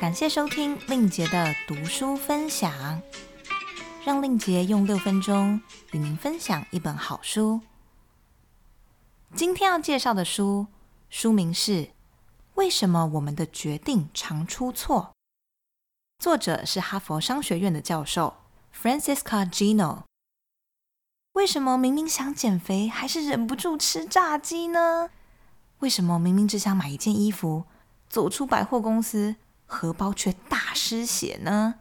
[0.00, 3.02] 感谢收听令杰的读书分享，
[4.02, 5.60] 让令杰用六分钟
[5.92, 7.60] 与您分享一本好书。
[9.34, 10.68] 今天要介绍的书，
[11.10, 11.72] 书名是
[12.54, 15.12] 《为什么我们的决定常出错》，
[16.18, 18.38] 作者是哈佛商学院的教授
[18.74, 20.04] Francisca Gino。
[21.32, 25.10] 为什么明明想减肥，还是忍不住吃炸鸡呢？
[25.80, 27.64] 为什么明明只想买一件衣服，
[28.08, 29.36] 走出百货公司，
[29.70, 31.76] 荷包却大失血呢？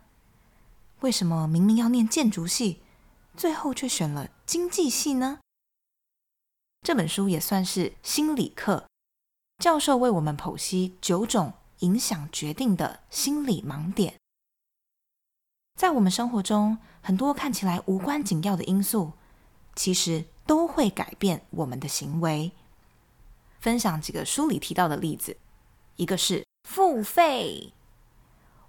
[0.99, 2.81] 为什么明明要念建筑系，
[3.35, 5.39] 最后却选了经济系呢？
[6.81, 8.85] 这本书也算是心理课，
[9.57, 14.13] 教授为我们剖析九种影响决定的心理盲点。
[15.75, 19.13] 在我们生活中，很多看起来无关紧要的因素。
[19.75, 22.51] 其实都会改变我们的行为。
[23.61, 25.37] 分享几个书里提到的例子，
[25.95, 27.71] 一个是付费。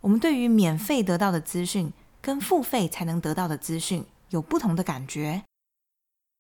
[0.01, 5.45] 我们对于免费得到的资讯跟付费才能得到的资讯有不同的感觉。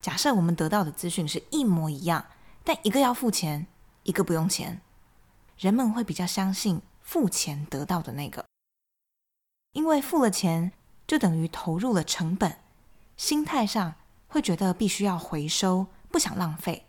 [0.00, 2.26] 假设我们得到的资讯是一模一样，
[2.64, 3.66] 但一个要付钱，
[4.02, 4.80] 一个不用钱，
[5.58, 8.46] 人们会比较相信付钱得到的那个，
[9.72, 10.72] 因为付了钱
[11.06, 12.58] 就等于投入了成本，
[13.16, 13.94] 心态上。
[14.32, 16.86] 会觉得必须要回收，不想浪费，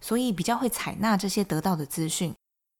[0.00, 2.34] 所以比较会采纳这些得到的资讯，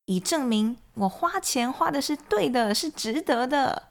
[0.06, 3.90] 以证明我花钱花的是对的，是值得的。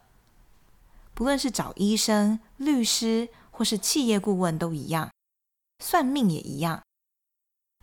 [1.14, 5.12] 不论是找医生、律师或是企业顾问都一样，
[5.80, 6.82] 算命也一样。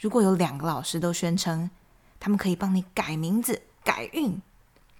[0.00, 1.70] 如果有两个老师都宣称
[2.19, 4.41] 他们可以帮你改名字、改运，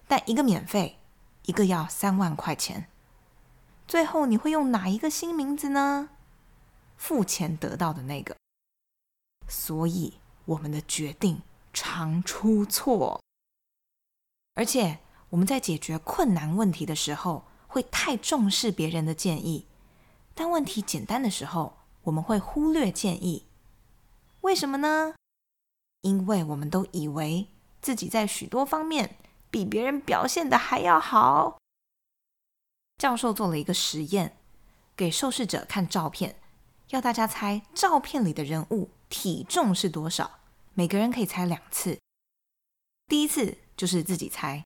[0.07, 0.99] 但一个免费，
[1.47, 2.87] 一个要三万块钱，
[3.89, 6.11] 最后你会用哪一个新名字呢？
[6.97, 8.37] 付钱得到的那个，
[9.49, 11.41] 所以我们的决定
[11.73, 13.23] 常出错，
[14.55, 14.99] 而且
[15.31, 19.67] 我们在解决困难问题的时候，会太重视别人的建议，
[20.35, 23.47] 但问题简单的时候，我们会忽略建议。
[24.41, 25.15] 为什么呢？
[26.01, 27.49] 因为我们都以为
[27.81, 29.17] 自己在许多方面
[29.51, 31.59] 比别人表现的还要好。
[32.99, 34.37] 教授做了一个实验，
[34.97, 36.37] 给受试者看照片。
[36.89, 40.40] 要大家猜照片里的人物体重是多少？
[40.75, 41.99] 每个人可以猜两次。
[43.07, 44.65] 第一次就是自己猜，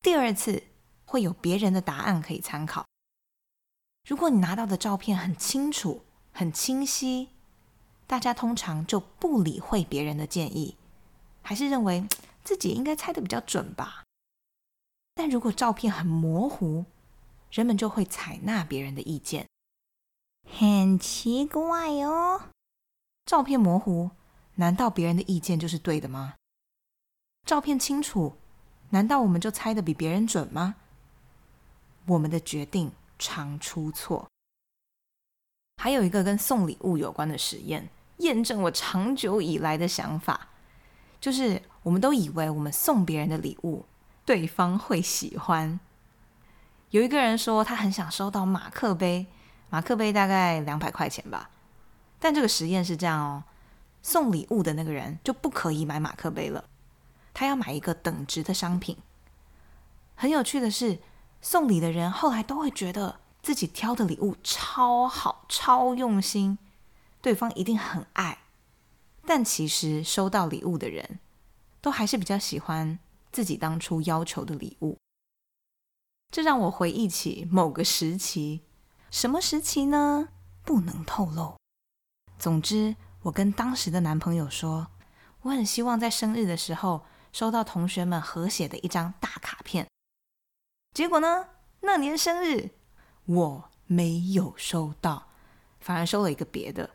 [0.00, 0.62] 第二次
[1.04, 2.84] 会有别人的答案可以参考。
[4.08, 7.28] 如果你拿到的照片很清楚、很清晰，
[8.06, 10.76] 大家通常就不理会别人的建议，
[11.40, 12.04] 还是认为
[12.42, 14.02] 自己应该猜的比较准吧。
[15.14, 16.84] 但如果照片很模糊，
[17.50, 19.46] 人们就会采纳别人的意见。
[20.50, 22.50] 很奇怪哦，
[23.24, 24.10] 照片模糊，
[24.62, 26.34] 难道别人的意见就是对的吗？
[27.44, 28.36] 照片清楚，
[28.90, 30.76] 难道我们就猜的比别人准吗？
[32.06, 34.28] 我们的决定常出错。
[35.78, 40.46] 还有一个跟送礼物有关的实验，验证我长久以来的想法，
[41.20, 43.84] 就是我们都以为我们送别人的礼物，
[44.24, 45.80] 对方会喜欢。
[46.90, 49.26] 有一个人说，他很想收到马克杯。
[49.70, 51.50] 马克杯大概两百块钱吧，
[52.20, 53.42] 但这个实验是这样哦，
[54.02, 56.68] 送礼物的那个人就不可以买马克杯了，
[57.32, 58.96] 他要买一个等值的商品。
[60.14, 60.98] 很有趣的是，
[61.40, 66.58] 送礼的人后来都会觉得自己挑的礼物超好、超用心，
[67.20, 68.38] 对方一定很爱。
[69.24, 71.20] 但其实收到礼物的人
[71.80, 72.98] 都还是比较喜欢
[73.30, 74.98] 自己当初要求的礼物。
[76.30, 78.62] 这让我回忆起某个时期。
[79.10, 80.30] 什么时期呢？
[80.64, 81.56] 不能透露。
[82.38, 84.88] 总之，我跟当时的男朋友说，
[85.42, 89.86] 我很希望在生日的时候收到同学们合写的一张大卡片。
[90.92, 91.46] 结果呢，
[91.80, 92.70] 那年生日
[93.26, 95.28] 我没有收到，
[95.80, 96.90] 反而收了一个别的。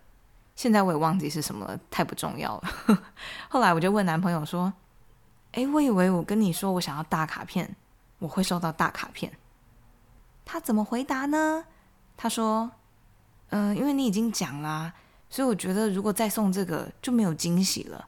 [0.55, 3.03] 现在我也忘记是什么了，太不重要了。
[3.47, 4.73] 后来我就问男朋友说
[5.53, 7.75] ：“哎，我以为我跟你说我想要大卡片，
[8.19, 9.31] 我会收到大卡片。”
[10.43, 11.65] 他怎么回答呢？
[12.17, 12.71] 他说
[13.49, 14.93] ：“嗯，因为你已经讲啦，
[15.29, 18.07] 所以我觉得如果再送这个就没有惊喜了。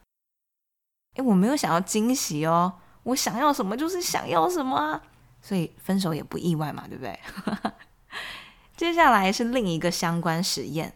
[1.16, 2.74] 哎，我没有想要惊喜哦，
[3.04, 5.02] 我想要什么就是想要什么啊，
[5.42, 7.20] 所以分手也不意外嘛，对不对？
[8.78, 10.94] 接下来是另一个相关实验：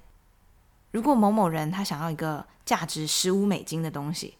[0.91, 4.37] 如果某某人他想要一个价值十五美金的东西，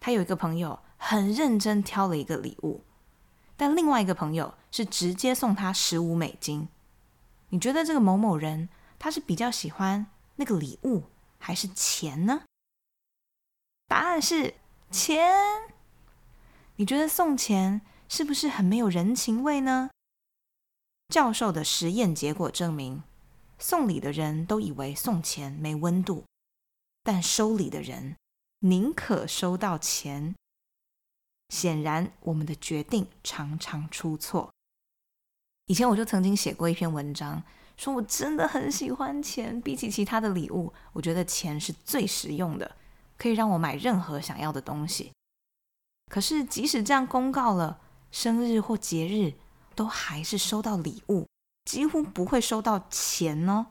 [0.00, 2.82] 他有一个朋友很认真挑了一个礼物，
[3.56, 6.68] 但另外一个朋友是直接送他十五美金。”
[7.50, 8.68] 你觉得这个某某人
[8.98, 10.06] 他是比较喜欢
[10.36, 11.04] 那个礼物
[11.44, 12.46] 还是钱呢？
[13.86, 14.54] 答案是
[14.90, 15.30] 钱。
[16.76, 19.90] 你觉得送钱是不是很没有人情味呢？
[21.10, 23.02] 教授的实验结果证明，
[23.58, 26.24] 送礼的人都以为送钱没温度，
[27.02, 28.16] 但收礼的人
[28.60, 30.34] 宁可收到钱。
[31.50, 34.50] 显然，我们的决定常常出错。
[35.66, 37.42] 以前我就曾经写过一篇文章，
[37.76, 42.76] 说我真的很喜欢钱，比起其他的礼物，我觉得钱是最实用的，
[43.18, 45.12] 可以让我买任何想要的东西。
[46.10, 47.80] 可是，即使这样公告了，
[48.12, 49.34] 生日或节日
[49.74, 51.26] 都还是收到礼物，
[51.64, 53.66] 几乎不会收到钱哦。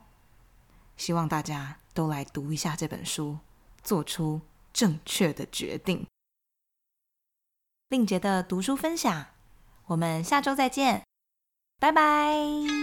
[0.98, 3.40] 希望大家都来读一下这本书，
[3.84, 4.42] 做出
[4.74, 6.06] 正确的决定。
[7.90, 9.28] 令杰的读书分享，
[9.86, 11.04] 我们下周再见，
[11.80, 12.83] 拜拜。